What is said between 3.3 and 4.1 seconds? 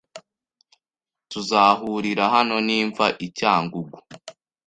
cyangugu.